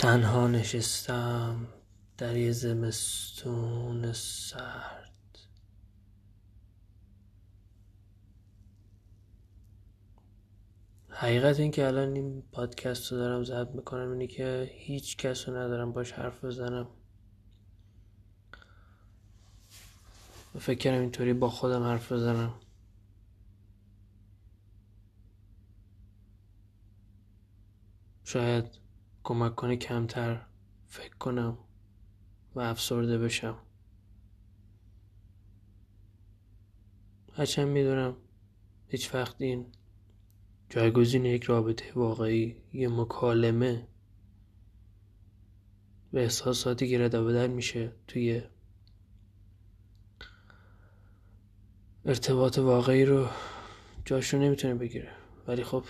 تنها 0.00 0.48
نشستم 0.48 1.66
در 2.18 2.36
یه 2.36 2.52
زمستون 2.52 4.12
سرد. 4.12 5.38
حقیقت 11.08 11.60
این 11.60 11.70
که 11.70 11.86
الان 11.86 12.14
این 12.16 12.42
پادکست 12.52 13.12
رو 13.12 13.18
دارم 13.18 13.44
ضبط 13.44 13.74
می‌کنم 13.74 14.10
اینه 14.12 14.26
که 14.26 14.70
هیچ 14.74 15.16
کس 15.16 15.48
رو 15.48 15.56
ندارم 15.56 15.92
باش 15.92 16.12
حرف 16.12 16.44
بزنم. 16.44 16.88
و 20.54 20.58
فکر 20.58 20.78
کردم 20.78 21.00
اینطوری 21.00 21.32
با 21.32 21.50
خودم 21.50 21.82
حرف 21.82 22.12
بزنم. 22.12 22.54
شاید 28.24 28.80
کمک 29.30 29.54
کنه 29.54 29.76
کمتر 29.76 30.46
فکر 30.86 31.16
کنم 31.16 31.58
و 32.54 32.60
افسرده 32.60 33.18
بشم. 33.18 33.58
هرچند 37.32 37.68
می‌دونم 37.68 38.16
هیچ 38.88 39.14
وقت 39.14 39.36
این 39.38 39.66
جایگزین 40.70 41.24
یک 41.24 41.42
رابطه 41.42 41.92
واقعی 41.94 42.56
یه 42.72 42.88
مکالمه 42.88 43.88
و 46.12 46.18
احساساتی 46.18 46.88
که 46.88 47.04
رد 47.04 47.16
بدل 47.16 47.50
میشه 47.50 47.92
توی 48.06 48.42
ارتباط 52.04 52.58
واقعی 52.58 53.04
رو 53.04 53.28
جاشو 54.04 54.38
نمی‌تونه 54.38 54.74
بگیره. 54.74 55.12
ولی 55.46 55.64
خب 55.64 55.84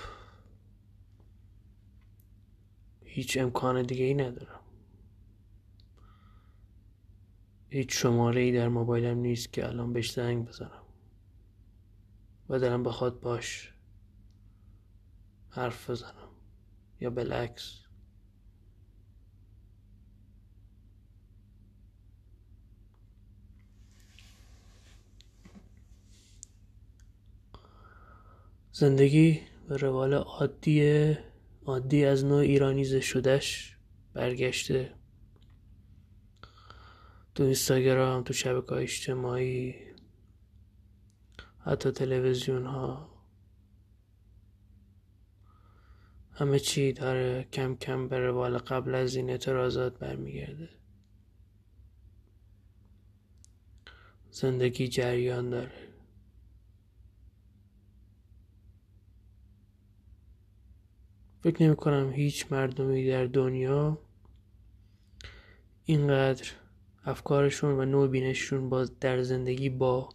هیچ 3.12 3.38
امکان 3.38 3.82
دیگه 3.82 4.05
ای 4.05 4.14
ندارم. 4.14 4.60
هیچ 7.68 8.02
شماره 8.02 8.40
ای 8.40 8.52
در 8.52 8.68
موبایلم 8.68 9.18
نیست 9.18 9.52
که 9.52 9.66
الان 9.68 9.93
بهش 9.93 10.12
زنگ 10.12 10.48
بزنم 10.48 10.82
و 12.48 12.59
دلم 12.59 12.82
بخواد 12.82 13.20
باش 13.20 13.73
حرف 15.51 15.90
بزنم 15.90 16.29
یا 17.01 17.10
بالعکس. 17.10 17.80
زندگی 28.73 29.40
به 29.68 29.76
روال 29.76 30.15
عادی 30.15 31.16
عادی 31.71 32.04
از 32.04 32.24
نوع 32.24 32.38
ایرانیزه 32.38 33.01
شدهش 33.01 33.76
برگشته 34.15 34.95
تو 37.35 37.43
اینستاگرام 37.43 38.23
تو 38.23 38.32
شبکه 38.32 38.73
اجتماعی 38.73 39.74
حتی 41.59 41.91
تلویزیون 41.91 42.66
ها 42.66 43.10
همه 46.32 46.59
چی 46.59 46.93
داره 46.93 47.48
کم 47.52 47.76
کم 47.76 48.09
به 48.09 48.18
روال 48.18 48.59
قبل 48.59 48.95
از 48.95 49.15
این 49.16 49.30
اعتراضات 49.30 49.98
برمیگرده. 49.98 50.68
زندگی 54.30 54.88
جریان 54.88 55.51
داره. 55.51 55.79
فکر 61.43 61.63
نمی 61.63 61.77
کنم 61.77 62.13
هیچ 62.13 62.52
مردمی 62.52 63.07
در 63.07 63.27
دنیا 63.27 63.99
اینقدر 65.84 66.49
افکارشون 67.05 67.78
و 67.78 67.84
نوع 67.84 68.09
بینششون 68.09 68.69
با 68.69 68.84
در 68.84 69.22
زندگی 69.22 69.69
با 69.69 70.09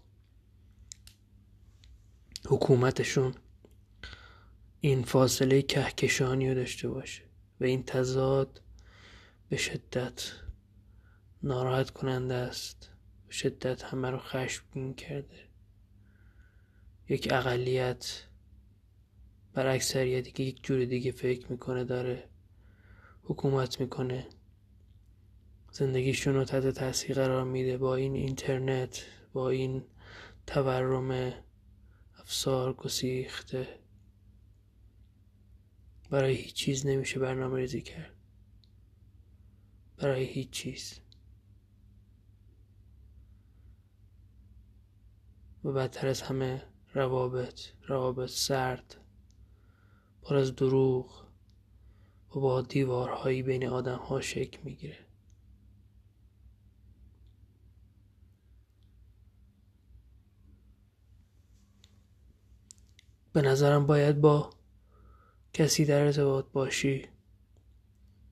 حکومتشون 2.47 3.33
این 4.81 5.03
فاصله 5.03 5.61
کهکشانی 5.61 6.49
رو 6.49 6.55
داشته 6.55 6.87
باشه 6.89 7.23
و 7.59 7.63
این 7.63 7.83
تضاد 7.83 8.61
به 9.49 9.57
شدت 9.57 10.31
ناراحت 11.43 11.89
کننده 11.89 12.33
است. 12.33 12.89
به 13.27 13.33
شدت 13.33 13.83
همه 13.83 14.09
رو 14.09 14.17
خشمگین 14.17 14.93
کرده. 14.93 15.47
یک 17.09 17.27
اقلیت 17.31 18.23
بر 19.55 19.67
اکثریتی 19.67 20.31
که 20.31 20.43
یک 20.43 20.63
جور 20.63 20.85
دیگه 20.85 21.11
فکر 21.11 21.51
می‌کنه 21.51 21.83
داره 21.83 22.29
حکومت 23.23 23.79
می‌کنه. 23.79 24.27
زندگیشون 25.71 26.33
رو 26.35 26.45
تحت 26.45 26.67
تاثیر 26.67 27.15
قرار 27.15 27.43
میده 27.43 27.77
با 27.77 27.95
این 27.95 28.15
اینترنت 28.15 29.05
با 29.33 29.49
این 29.49 29.83
تورم 30.47 31.33
افسار 32.19 32.73
گسیخته. 32.73 33.79
برای 36.09 36.35
هیچ 36.35 36.53
چیز 36.53 36.85
نمیشه 36.85 37.19
برنامه 37.19 37.59
ریزی 37.59 37.81
کرد. 37.81 38.15
برای 39.97 40.23
هیچ 40.23 40.49
چیز. 40.49 40.99
و 45.63 45.71
بدتر 45.71 46.07
از 46.07 46.21
همه 46.21 46.63
روابط 46.93 47.61
روابط 47.87 48.29
سرد. 48.29 49.04
پر 50.25 50.35
از 50.35 50.55
دروغ 50.55 51.25
و 52.35 52.39
با 52.39 52.61
دیوارهایی 52.61 53.43
بین 53.43 53.67
آدم 53.67 53.97
ها 53.97 54.21
شکل 54.21 54.59
می‌گیره. 54.63 54.97
به 63.33 63.41
نظرم 63.41 63.87
باید 63.87 64.21
با 64.21 64.49
کسی 65.53 65.85
در 65.85 65.99
ارتباط 65.99 66.45
باشی 66.53 67.07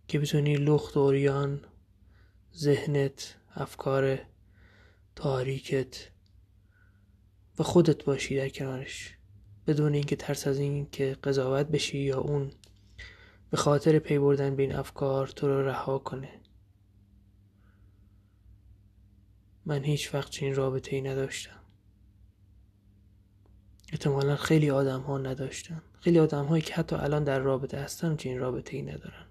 که 0.08 0.20
بتونی 0.20 0.56
لخت 0.56 0.98
اوریان 0.98 1.66
ذهنت 2.56 3.36
افکار 3.56 4.20
تاریکت 5.16 6.10
و 7.60 7.64
خودت 7.64 8.04
باشی 8.04 8.38
در 8.38 8.50
کنارش. 8.50 9.18
بدون 9.68 9.94
اینکه 9.94 10.16
ترس 10.16 10.48
از 10.48 10.60
این 10.60 10.90
که 10.92 11.18
قضاوت 11.24 11.68
بشی 11.68 11.98
یا 11.98 12.20
اون 12.20 12.52
به 13.52 13.58
خاطر 13.58 14.00
پی 14.00 14.20
بردن 14.20 14.56
به 14.56 14.64
این 14.64 14.76
افکار 14.76 15.28
تو 15.28 15.48
رو 15.48 15.68
رها 15.68 15.98
کنه. 16.00 16.30
من 19.66 19.84
هیچ 19.84 20.14
وقت 20.14 20.30
چنین 20.30 20.56
رابطه 20.56 20.96
ای 20.96 21.02
نداشتم. 21.02 21.60
احتمالا 23.92 24.36
خیلی 24.36 24.70
آدم 24.70 25.02
ها 25.02 25.18
نداشتن. 25.18 25.82
خیلی 26.00 26.20
آدم 26.20 26.46
هایی 26.46 26.62
که 26.62 26.74
حتی 26.74 26.96
الان 26.96 27.24
در 27.24 27.40
رابطه 27.40 27.78
هستن 27.78 28.16
چنین 28.16 28.40
رابطه 28.40 28.76
ای 28.76 28.84
ندارن. 28.84 29.26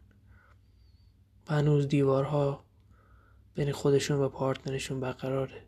و 1.49 1.55
هنوز 1.55 1.89
دیوارها 1.89 2.65
بین 3.55 3.73
خودشون 3.73 4.19
و 4.19 4.29
پارتنرشون 4.29 5.01
برقراره. 5.01 5.67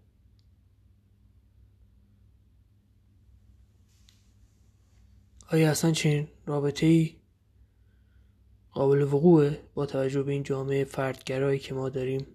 آیا 5.54 5.70
اصلا 5.70 5.92
چنین 5.92 6.28
رابطه 6.46 6.86
ای 6.86 7.16
قابل 8.70 9.02
وقوعه 9.02 9.60
با 9.74 9.86
توجه 9.86 10.22
به 10.22 10.32
این 10.32 10.42
جامعه 10.42 10.84
فردگرایی 10.84 11.58
که 11.58 11.74
ما 11.74 11.88
داریم 11.88 12.26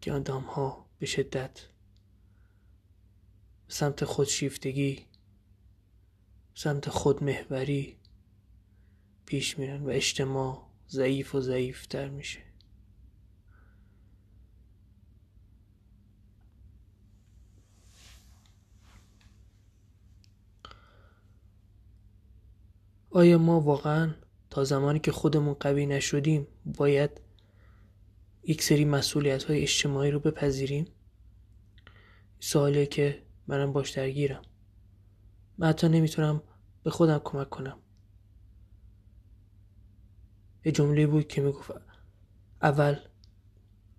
که 0.00 0.12
آدم 0.12 0.40
ها 0.40 0.86
به 0.98 1.06
شدت 1.06 1.66
سمت 3.68 4.04
خودشیفتگی 4.04 5.06
سمت 6.54 6.88
خودمهوری 6.88 7.96
پیش 9.26 9.58
میرن 9.58 9.82
و 9.84 9.88
اجتماع 9.88 10.70
ضعیف 10.88 11.34
و 11.34 11.40
ضعیفتر 11.40 12.08
میشه؟ 12.08 12.47
آیا 23.18 23.38
ما 23.38 23.60
واقعا 23.60 24.14
تا 24.50 24.64
زمانی 24.64 24.98
که 24.98 25.12
خودمون 25.12 25.54
قوی 25.54 25.86
نشدیم 25.86 26.46
باید 26.64 27.20
یک 28.42 28.62
سری 28.62 28.84
مسئولیت 28.84 29.44
های 29.44 29.62
اجتماعی 29.62 30.10
رو 30.10 30.20
بپذیریم؟ 30.20 30.86
سوالیه 32.40 32.86
که 32.86 33.22
منم 33.46 33.72
باش 33.72 33.90
درگیرم. 33.90 34.42
من 35.58 35.68
حتی 35.68 35.88
نمی‌تونم 35.88 36.42
به 36.82 36.90
خودم 36.90 37.20
کمک 37.24 37.50
کنم. 37.50 37.78
یه 40.64 40.72
جمله 40.72 41.06
بود 41.06 41.28
که 41.28 41.40
می‌گفت 41.40 41.70
اول 42.62 42.96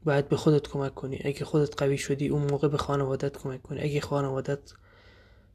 باید 0.04 0.30
به 0.30 0.38
خودت 0.38 0.68
کمک 0.68 0.96
کنی. 0.96 1.20
اگه 1.26 1.46
خودت 1.46 1.78
قوی 1.78 1.98
شدی 1.98 2.28
اون 2.28 2.52
موقع 2.52 2.68
به 2.68 2.78
خانوادت 2.78 3.38
کمک 3.38 3.62
کنی. 3.62 3.82
اگه 3.82 4.02
خانوادت 4.02 4.74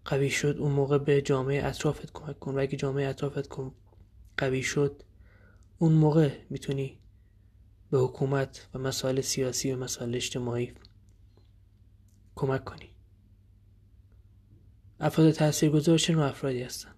قوی 0.05 0.31
شد 0.31 0.57
اون 0.59 0.73
موقع 0.73 0.99
به 0.99 1.23
جامعه 1.23 1.65
اطرافت 1.67 2.13
کمک 2.13 2.39
کن. 2.39 2.55
و 2.55 2.61
اگه 2.61 2.77
جامعه 2.77 3.09
اطرافت 3.09 3.49
قوی 4.37 4.63
شد 4.63 5.03
اون 5.79 5.93
موقع 5.93 6.31
می‌تونی 6.51 6.99
به 7.91 7.99
حکومت 7.99 8.69
و 8.75 8.79
مسائل 8.79 9.21
سیاسی 9.21 9.73
و 9.73 9.77
مسائل 9.77 10.15
اجتماعی 10.15 10.75
کمک 12.35 12.65
کنی. 12.65 12.91
افراد 15.01 15.31
تاثیرگذار 15.31 15.99
چه 15.99 16.19
افرادی 16.19 16.63
هستن. 16.63 16.95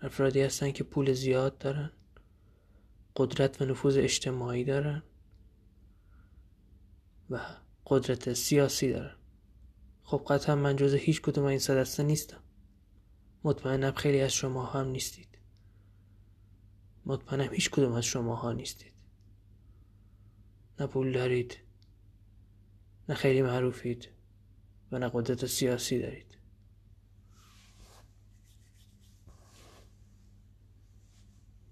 افرادی 0.00 0.40
هستن 0.40 0.70
که 0.70 0.84
پول 0.84 1.12
زیاد 1.12 1.58
دارن 1.58 1.90
قدرت 3.16 3.62
و 3.62 3.64
نفوذ 3.64 3.96
اجتماعی 3.96 4.64
دارن 4.64 5.02
و 7.30 7.40
قدرت 7.86 8.32
سیاسی 8.32 8.92
دارن. 8.92 9.15
خب 10.06 10.24
قطعا 10.28 10.54
من 10.54 10.76
جز 10.76 10.94
هیچ 10.94 11.22
کدوم 11.22 11.44
این 11.44 11.58
سه 11.58 11.74
دسته 11.74 12.02
نیستم. 12.02 12.40
مطمئنم 13.44 13.92
خیلی 13.92 14.20
از 14.20 14.32
شما 14.32 14.66
هم 14.66 14.86
نیستید. 14.86 15.38
مطمئنم 17.06 17.52
هیچ 17.52 17.70
کدوم 17.70 17.92
از 17.92 18.04
شما 18.04 18.34
ها 18.34 18.52
نیستید. 18.52 18.92
نه 20.80 20.86
پول 20.86 21.12
دارید 21.12 21.56
نه 23.08 23.14
خیلی 23.14 23.42
معروفید 23.42 24.08
و 24.92 24.98
نه 24.98 25.10
قدرت 25.14 25.46
سیاسی 25.46 25.98
دارید. 25.98 26.38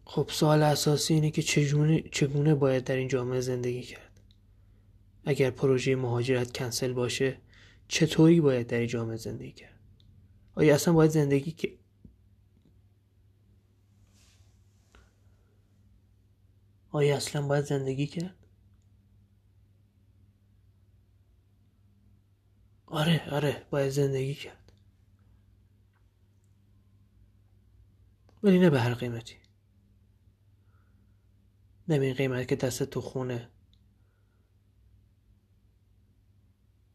خب 0.05 0.31
سوال 0.33 0.63
اساسی 0.63 1.15
اینه 1.15 1.31
که 1.31 1.43
چگونه, 1.43 2.03
چگونه 2.03 2.55
باید 2.55 2.85
در 2.85 2.97
این 2.97 3.09
جامعه 3.09 3.41
زندگی 3.41 3.83
کرد؟ 3.83 4.21
اگر 5.25 5.51
پروژه 5.51 5.97
مهاجرت 5.97 6.57
کنسل 6.57 6.93
باشه 6.93 7.44
چطوری 7.95 8.41
باید 8.41 8.67
در 8.67 8.87
جامعه 8.87 9.17
زندگی 9.17 9.53
کرد؟ 9.53 9.81
آیا 10.55 10.75
اصلا 10.75 10.95
باید 10.95 11.11
زندگی 11.11 11.51
که 11.51 11.79
آیا 16.91 17.17
اصلا 17.17 17.47
باید 17.47 17.65
زندگی 17.65 18.07
کرد؟ 18.07 18.37
آره 22.87 23.31
آره 23.31 23.67
باید 23.71 23.91
زندگی 23.91 24.35
کرد. 24.35 24.73
ولی 28.43 28.59
نه 28.59 28.71
به 28.71 28.81
هر 28.81 28.95
قیمتی. 28.95 29.37
نه 31.89 31.99
به 31.99 32.05
این 32.05 32.15
قیمت 32.15 32.49
که 32.49 32.57
دست 32.57 32.83
تو 32.83 33.01
خونه 33.01 33.51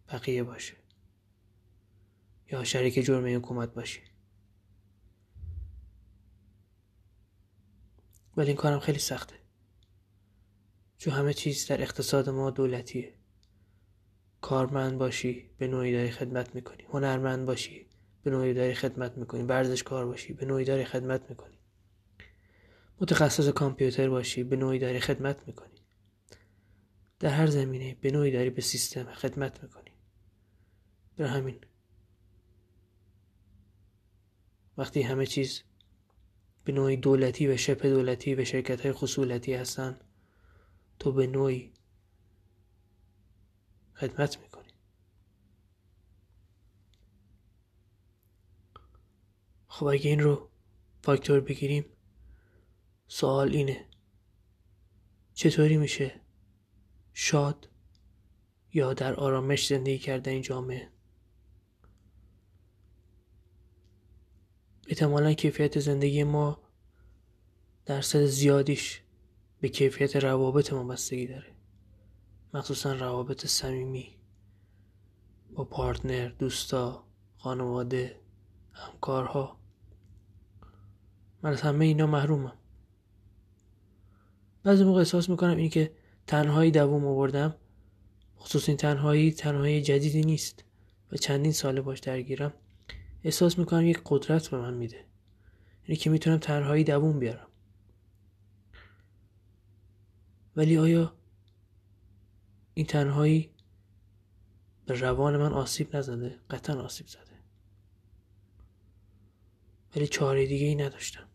بقیه 0.07 0.43
باشه. 0.43 0.88
یا 2.51 2.63
شریک 2.63 3.05
جرم 3.05 3.37
حکومت 3.37 3.73
باشی. 3.73 4.01
ولی 8.37 8.47
این 8.47 8.57
کارم 8.57 8.79
خیلی 8.79 8.99
سخته. 8.99 9.35
چون 10.97 11.13
همه 11.13 11.33
چیز 11.33 11.67
در 11.67 11.81
اقتصاد 11.81 12.29
ما 12.29 12.51
دولتیه. 12.51 13.13
کارمند 14.41 14.97
باشی 14.97 15.49
به 15.57 15.67
نوعی 15.67 15.91
داری 15.93 16.11
خدمت 16.11 16.55
می‌کنی. 16.55 16.83
هنرمند 16.89 17.45
باشی 17.45 17.87
به 18.23 18.31
نوعی 18.31 18.53
داری 18.53 18.73
خدمت 18.73 19.17
می‌کنی. 19.17 19.43
ورزشکار 19.43 20.05
باشی 20.05 20.33
به 20.33 20.45
نوعی 20.45 20.65
داری 20.65 20.85
خدمت 20.85 21.29
می‌کنی. 21.29 21.57
متخصص 23.01 23.47
کامپیوتر 23.47 24.09
باشی 24.09 24.43
به 24.43 24.55
نوعی 24.55 24.79
داری 24.79 24.99
خدمت 24.99 25.47
می‌کنی. 25.47 25.79
در 27.19 27.29
هر 27.29 27.47
زمینه 27.47 27.97
به 28.01 28.11
نوعی 28.11 28.31
داری 28.31 28.49
به 28.49 28.61
سیستم 28.61 29.13
خدمت 29.13 29.63
می‌کنی. 29.63 29.91
به 31.15 31.27
همین 31.27 31.59
وقتی 34.79 35.01
همه 35.01 35.25
چیز 35.25 35.63
به 36.63 36.71
نوعی 36.71 36.97
دولتی 36.97 37.47
و 37.47 37.57
شبه 37.57 37.89
دولتی 37.89 38.35
و 38.35 38.45
شرکت 38.45 38.81
های 38.81 38.91
خصولتی 38.91 39.53
هستن 39.53 39.99
تو 40.99 41.11
به 41.11 41.27
نوعی 41.27 41.73
خدمت 43.93 44.39
می‌کنی. 44.39 44.69
خب 49.67 49.85
اگه 49.85 50.09
این 50.09 50.19
رو 50.19 50.49
فاکتور 51.03 51.39
بگیریم 51.39 51.85
سوال 53.07 53.51
اینه 53.53 53.85
چطوری 55.33 55.77
میشه 55.77 56.21
شاد 57.13 57.69
یا 58.73 58.93
در 58.93 59.13
آرامش 59.13 59.67
زندگی 59.67 59.97
کرده 59.97 60.31
این 60.31 60.41
جامعه؟ 60.41 60.89
احتمالا 64.89 65.33
کیفیت 65.33 65.79
زندگی 65.79 66.23
ما 66.23 66.59
درصد 67.85 68.25
زیادیش 68.25 69.01
به 69.61 69.69
کیفیت 69.69 70.15
روابط 70.15 70.73
ما 70.73 70.83
بستگی 70.83 71.27
داره. 71.27 71.51
مخصوصا 72.53 72.93
روابط 72.93 73.45
صمیمی 73.45 74.15
با 75.53 75.63
پارتنر 75.63 76.27
دوستا 76.29 77.03
خانواده 77.37 78.19
همکارها. 78.71 79.59
من 81.43 81.49
از 81.51 81.61
همه 81.61 81.85
اینا 81.85 82.07
محرومم. 82.07 82.57
بعضی 84.63 84.83
موقع 84.83 84.99
احساس 84.99 85.29
می‌کنم 85.29 85.57
این 85.57 85.69
که 85.69 85.91
تنهایی 86.27 86.71
دووم 86.71 87.07
آوردم. 87.07 87.55
خصوص 88.39 88.69
این 88.69 88.77
تنهایی 88.77 89.31
تنهایی 89.31 89.81
جدیدی 89.81 90.21
نیست 90.21 90.63
و 91.11 91.17
چندین 91.17 91.51
ساله 91.51 91.81
باش 91.81 91.99
درگیرم. 91.99 92.53
احساس 93.23 93.59
می‌کنم 93.59 93.85
یک 93.85 94.01
قدرت 94.05 94.47
به 94.47 94.57
من 94.57 94.73
میده. 94.73 95.05
یعنی 95.83 95.95
که 95.95 96.09
می‌تونم 96.09 96.37
تنهایی 96.37 96.83
دووم 96.83 97.19
بیارم. 97.19 97.47
ولی 100.55 100.77
آیا 100.77 101.15
این 102.73 102.85
تنهایی 102.85 103.53
به 104.85 104.93
روان 104.93 105.37
من 105.37 105.53
آسیب 105.53 105.95
نزده؟ 105.95 106.39
قطعا 106.49 106.81
آسیب 106.81 107.07
زده. 107.07 107.39
ولی 109.95 110.07
چاره 110.07 110.45
دیگه 110.45 110.65
ای 110.65 110.75
نداشتم. 110.75 111.29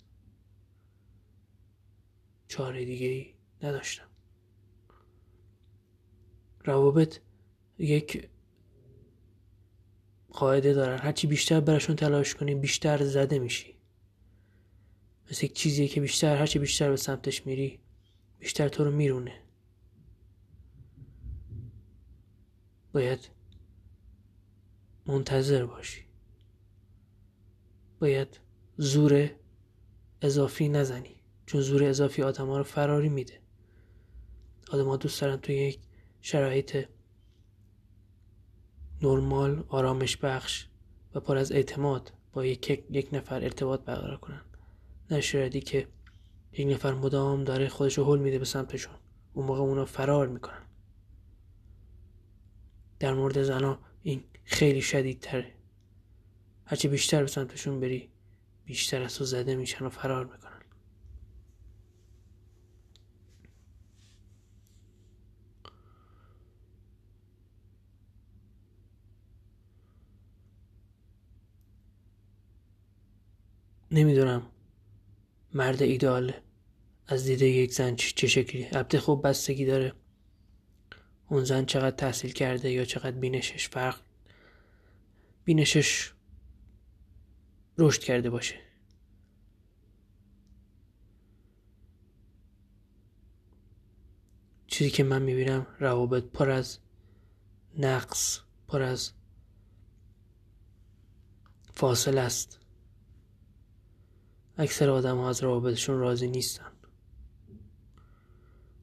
چاره 2.49 2.85
دیگه 2.85 3.07
ای 3.07 3.35
نداشتم. 3.63 4.09
روابط 6.65 7.21
یک 7.79 8.31
قاعده 10.35 10.73
دارن. 10.73 10.99
هرچی 10.99 11.27
بیشتر 11.27 11.61
براشون 11.61 11.97
تلاش 11.97 12.35
کنی 12.35 12.55
بیشتر 12.55 13.05
زده 13.05 13.39
میشی. 13.39 13.75
مثل 15.31 15.45
یک 15.45 15.53
چیزیه 15.53 15.89
که 15.89 16.01
بیشتر 16.01 16.37
هرچی 16.37 16.59
بیشتر 16.59 16.91
به 16.91 16.97
سمتش 16.97 17.47
میری 17.47 17.81
بیشتر 18.39 18.69
تو 18.69 18.85
رو 18.85 18.91
میرونه. 18.91 19.41
باید 22.93 23.29
منتظر 25.07 25.67
باشی. 25.67 26.05
باید 28.01 28.41
زور 28.77 29.31
اضافی 30.23 30.69
نزنی. 30.69 31.17
چون 31.47 31.61
زور 31.61 31.85
اضافی 31.85 32.23
آدم 32.23 32.47
ها 32.47 32.59
رو 32.59 32.65
فراری 32.65 33.09
میده. 33.09 33.41
آدم 34.71 34.97
دوست 34.97 35.21
دارن 35.21 35.37
توی 35.37 35.55
یک 35.55 35.79
شرایط 36.21 36.87
نرمال 39.03 39.65
آرامش 39.69 40.17
بخش 40.17 40.67
و 41.15 41.21
پر 41.21 41.37
از 41.37 41.53
اعتماد 41.53 42.13
با 42.33 42.45
یک, 42.45 42.85
یک 42.91 43.09
نفر 43.13 43.45
ارتباط 43.45 43.81
برقرار 43.81 44.17
کنن. 44.17 44.41
نه 45.11 45.21
که 45.21 45.89
یک 46.53 46.69
نفر 46.69 46.95
مدام 46.95 47.45
داره 47.45 47.69
خودش 47.69 47.99
رو 47.99 48.05
حل 48.05 48.19
میده 48.19 48.39
به 48.39 48.45
سمتشون 48.45 48.95
اون 49.33 49.47
موقع 49.47 49.61
اونا 49.61 49.85
فرار 49.85 50.29
می‌کنن. 50.29 50.63
در 52.99 53.15
مورد 53.15 53.43
زنا 53.43 53.79
این 54.03 54.25
خیلی 54.45 54.83
شدید 54.83 55.21
تره 55.21 55.55
هرچی 56.65 56.89
بیشتر 56.89 57.21
به 57.21 57.27
سمتشون 57.27 57.81
بری 57.81 58.09
بیشتر 58.65 59.03
از 59.03 59.15
تو 59.15 59.25
زده 59.25 59.57
میشن 59.57 59.85
و 59.85 59.89
فرار 59.89 60.25
می‌کنن. 60.25 60.54
نمی‌دونم. 73.95 74.43
مرد 75.53 75.83
ایدال. 75.83 76.33
از 77.07 77.25
دیده 77.25 77.47
یک 77.47 77.73
زن 77.73 77.97
چه 77.97 78.27
شکلی؟ 78.27 78.65
البته 78.65 79.01
خوب 79.01 79.29
بستگی 79.29 79.67
داره. 79.67 79.93
اون 81.29 81.45
زن 81.45 81.65
چقدر 81.65 81.97
تحصیل 81.97 82.33
کرده 82.33 82.71
یا 82.71 82.85
چقدر 82.85 83.11
بینشش 83.11 83.69
فرق 83.69 84.01
بینشش 85.45 86.13
رشد 87.79 88.01
کرده 88.01 88.31
باشه. 88.31 88.55
چیزی 94.67 94.91
که 94.91 95.05
من 95.05 95.23
می‌بینم 95.23 95.67
روابط 95.79 96.25
پر 96.25 96.51
از 96.51 96.79
نقص 97.79 98.41
پر 98.69 98.83
از 98.83 99.13
فاصله 101.75 102.21
است. 102.21 102.64
اکثر 104.59 104.91
آدم 104.91 105.17
ها 105.17 105.29
از 105.29 105.43
روابطشون 105.43 105.99
راضی 105.99 106.29
نیستن. 106.29 106.73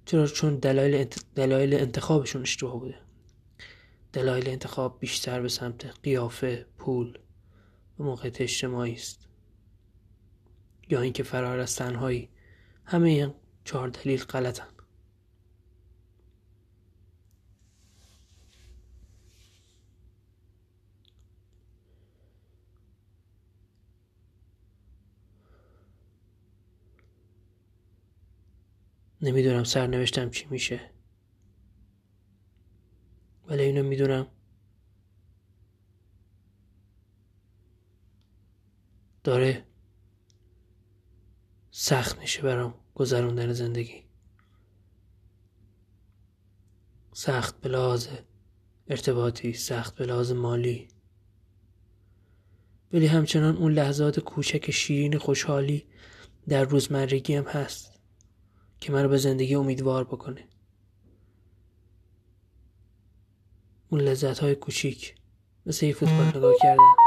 چرا؟ 0.06 0.28
چون 0.28 0.56
دلایل, 0.56 1.08
دلایل 1.36 1.74
انتخابشون 1.74 2.42
اشتباه 2.42 2.80
بوده. 2.80 3.00
دلایل 4.14 4.50
انتخاب 4.50 5.00
بیشتر 5.00 5.42
به 5.42 5.50
سمت 5.50 5.86
قیافه 6.04 6.66
پول 6.78 7.18
و 8.00 8.04
موقعیت 8.04 8.42
اجتماعی 8.42 8.94
است. 8.94 9.28
یا 10.90 11.02
اینکه 11.02 11.24
فرار 11.24 11.60
از 11.60 11.76
تنهایی. 11.76 12.30
همه 12.86 13.10
این 13.10 13.34
چهار 13.66 13.90
دلیل 13.90 14.24
غلطن. 14.24 14.68
نمی‌دونم 29.22 29.64
سرنوشتم 29.64 30.30
چی 30.30 30.46
میشه. 30.50 30.92
ولی 33.48 33.64
اینو 33.64 33.84
می‌دونم. 33.84 34.28
داره 39.24 39.66
سخت 41.72 42.20
میشه 42.20 42.42
برام 42.42 42.74
گذروندن 42.96 43.54
زندگی. 43.54 44.04
سخت 47.14 47.62
به 47.62 47.70
لحاظ 47.70 48.08
ارتباطی 48.88 49.54
سخت 49.54 49.96
به 49.96 50.06
لحاظ 50.06 50.32
مالی. 50.32 50.88
ولی 52.94 53.08
همچنان 53.08 53.58
اون 53.58 53.74
لحظات 53.74 54.20
کوچک 54.20 54.72
شیرین 54.72 55.18
خوشحالی 55.18 55.86
در 56.48 56.64
روزمرگی 56.64 57.36
هم 57.36 57.44
هست. 57.44 57.91
که 58.82 58.92
منو 58.92 59.08
به 59.08 59.18
زندگی 59.18 59.56
امیدوار 59.56 60.04
بکنه. 60.04 60.48
اون 63.90 64.02
لذت 64.02 64.40
های 64.40 64.56
کوچیک 64.56 65.16
مثل 65.66 65.86
یه 65.86 65.94
فوتبال 65.94 66.28
نگاه 66.38 66.54
کردن. 66.62 67.01